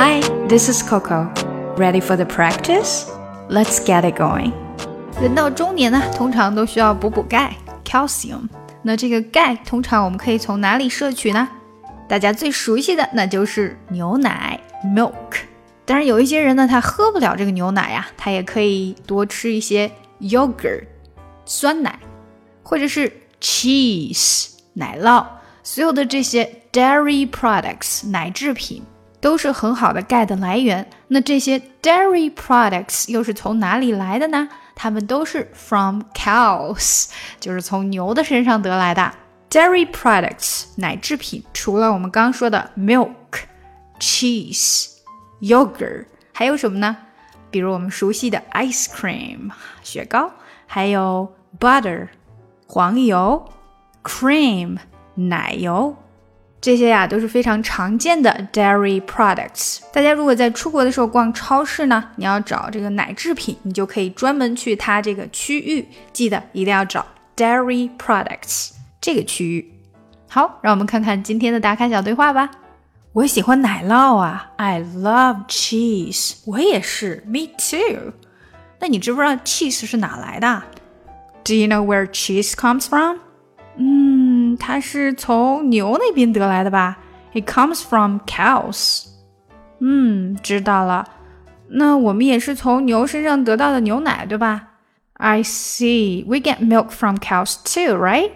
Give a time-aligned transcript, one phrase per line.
[0.00, 1.28] Hi, this is Coco.
[1.76, 3.10] Ready for the practice?
[3.50, 4.52] Let's get it going.
[5.20, 8.48] 人到中年呢，通常都需要补补钙 （calcium）。
[8.82, 11.48] 那这个钙通常我们可以从哪里摄取呢？
[12.08, 15.40] 大家最熟悉的那就是牛奶 （milk）。
[15.84, 19.90] 当然，有一些人呢，他喝不了这个牛奶呀，他也可以多吃一些
[20.20, 20.84] yogurt
[21.44, 21.98] 酸奶，
[22.62, 25.26] 或者是 cheese 奶酪。
[25.64, 28.84] 所有的这些 dairy products 奶制品
[29.20, 30.88] 都是很好的钙的来源。
[31.08, 34.48] 那这些 dairy products 又是从哪里来的呢？
[34.74, 37.08] 它们都是 from cows，
[37.40, 39.12] 就是从牛的身上得来的。
[39.50, 43.10] dairy products 奶制品，除了我们刚说的 milk、
[43.98, 44.88] cheese、
[45.40, 46.96] yogurt，还有什么呢？
[47.50, 49.50] 比如我们熟悉的 ice cream
[49.82, 50.30] 雪糕，
[50.66, 52.08] 还有 butter
[52.66, 53.50] 黄油、
[54.02, 54.78] cream。
[55.20, 55.96] 奶油，
[56.60, 59.78] 这些呀都是非常常见的 dairy products。
[59.92, 69.72] 大家如果在出国的时候逛超市呢，你要找这个奶制品，你就可以专门去它这个区域，记得一定要找 dairy products 这个区域。
[70.28, 72.50] 好，让我们看看今天的打卡小对话吧。
[73.12, 76.34] 我喜欢奶酪啊，I love cheese。
[76.44, 78.12] 我也是，Me too。
[78.80, 80.62] 那你知不知道 cheese 是哪来的
[81.44, 83.18] ？Do you know where cheese comes from？
[84.57, 86.97] 嗯，它是从牛那边得来的吧？
[87.33, 89.05] It comes from cows。
[89.79, 91.07] 嗯，知道了。
[91.69, 94.69] 那我们也是从牛身上得到的牛奶，对吧？
[95.13, 96.25] I see.
[96.25, 98.31] We get milk from cows too, right?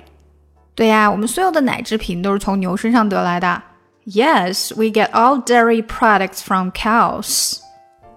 [0.75, 3.63] 对呀，我们所有的奶制品都是从牛身上得来的。
[4.05, 7.59] Yes, we get all dairy products from cows.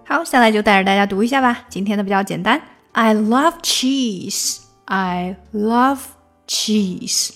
[0.05, 1.65] 好，下来就带着大家读一下吧。
[1.71, 2.61] 今天的比较简单。
[2.93, 4.59] I love cheese.
[4.85, 6.01] I love
[6.47, 7.31] cheese.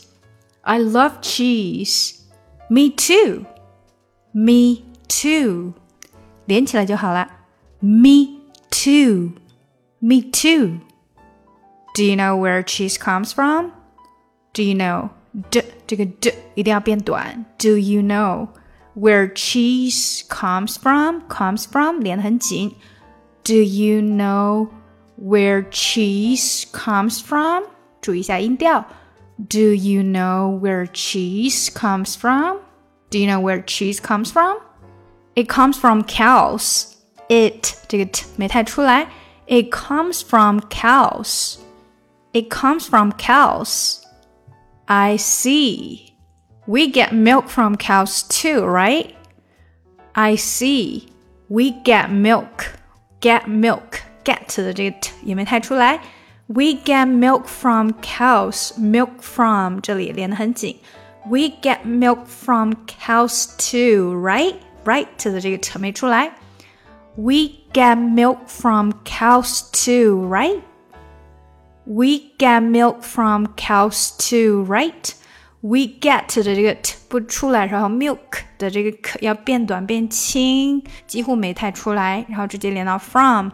[0.68, 2.22] I love cheese.
[2.68, 3.44] Me too.
[4.32, 5.74] Me too.
[6.46, 7.28] 连起来就好了。
[7.80, 8.40] Me
[8.70, 9.32] too.
[9.98, 10.80] Me too.
[11.94, 13.72] Do you know where cheese comes from?
[14.52, 15.11] Do you know?
[15.50, 17.45] d 这个 d 一定要变短。
[17.58, 18.48] Do you know
[18.95, 21.22] where cheese comes from?
[21.28, 22.74] Comes from 连得很紧。
[23.42, 24.68] Do you know
[25.20, 27.64] where cheese comes from?
[28.00, 28.86] 注意一下音调。
[29.48, 32.61] do you know where cheese comes from?
[33.11, 34.58] Do you know where cheese comes from?
[35.34, 36.96] It comes from cows.
[37.28, 39.08] It 这个 t 没太出来。
[39.46, 41.58] It comes from cows.
[42.33, 44.00] It comes from cows.
[44.86, 46.14] I see.
[46.67, 49.14] We get milk from cows too, right?
[50.14, 51.08] I see.
[51.48, 52.78] We get milk.
[53.20, 54.00] Get milk.
[54.24, 56.00] Get 的这个 t 也没太出来。
[56.48, 58.72] we get milk from cows.
[58.78, 60.77] Milk from 这里连得很紧。
[61.27, 64.56] We get milk from cows too, right?
[64.84, 66.33] Right 的这个 t 没出来。
[67.17, 70.61] We get milk from cows too, right?
[71.86, 75.12] We get milk from cows too, right?
[75.61, 83.48] We get 的这个 t 不出来，然后 milk 的这个 k 要变短变轻，几乎没太出来，然后直接连到 from。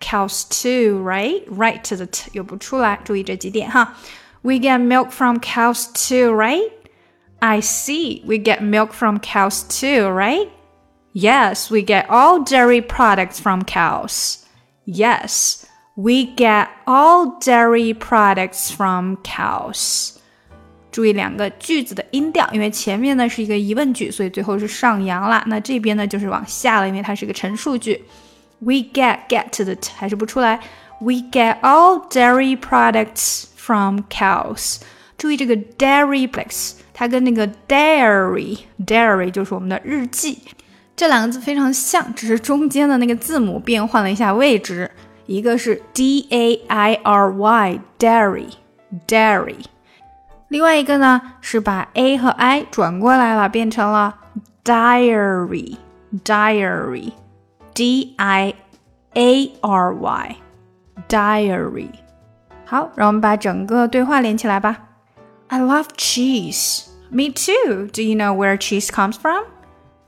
[0.00, 1.44] cows too, right?
[1.48, 3.94] Right 的 t 又不出来，注意这几点哈。
[4.42, 6.70] We get milk from cows too, right?
[7.38, 8.22] I see.
[8.26, 10.48] We get milk from cows too, right?
[11.14, 14.40] Yes, we get all dairy products from cows.
[14.84, 15.64] Yes,
[15.94, 20.16] we get all dairy products from cows.
[20.90, 25.42] 注意两个句子的音调，因为前面呢是一个疑问句，所以最后是上扬了。
[25.46, 28.04] 那这边呢就是往下了，因为它是个陈述句。
[28.60, 30.60] we get get to the t 还是不出来。
[31.00, 34.80] We get all dairy products from cows。
[35.16, 40.38] 注意这个 dairy products，它跟那个 dairy dairy 就是我们的日记，
[40.96, 44.90] 这两个字非常像，只是中间的那个字母变换了一下位置。
[45.26, 48.48] 一个是 d a i r y dairy
[49.06, 49.64] dairy，
[50.48, 54.14] 另外一个呢是把 a 和 i 转过来了，变成了
[54.62, 55.76] diary
[56.22, 57.12] diary。
[57.78, 58.54] D I
[59.14, 60.36] A R Y
[61.08, 61.90] diary。
[62.64, 64.88] 好，让我们把整个对话连起来吧。
[65.48, 66.86] I love cheese.
[67.10, 67.88] Me too.
[67.92, 69.44] Do you know where cheese comes from?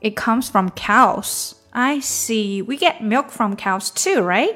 [0.01, 1.53] It comes from cows.
[1.71, 2.63] I see.
[2.63, 4.55] We get milk from cows too, right?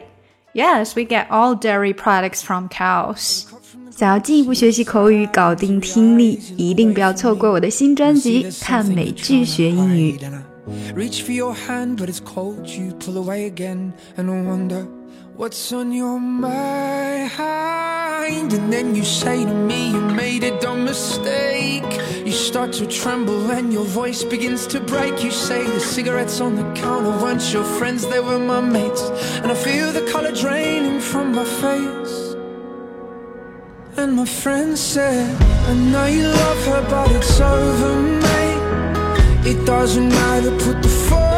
[0.53, 3.45] Yes, we get all dairy products from cows.
[3.91, 10.17] 想要进一步学习口语，搞定听力，一定不要错过我的新专辑《看美剧学英语》。
[10.66, 12.66] Reach for your hand, but it's cold.
[12.66, 14.82] You pull away again and I wonder
[15.36, 17.30] what's on your mind.
[18.52, 21.84] and then you say to me you made a dumb mistake.
[22.24, 25.22] You start to tremble and your voice begins to break.
[25.22, 29.02] You say the cigarettes on the counter weren't your friends, they were my mates.
[29.42, 32.34] And I feel the color draining from my face.
[33.96, 38.45] And my friend said, I know you love her, but it's over, mate.
[39.46, 41.35] It doesn't matter, put the phone